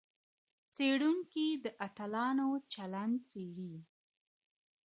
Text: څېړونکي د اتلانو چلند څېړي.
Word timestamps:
څېړونکي 0.75 1.45
د 1.63 1.65
اتلانو 1.85 2.49
چلند 2.73 3.15
څېړي. 3.29 3.75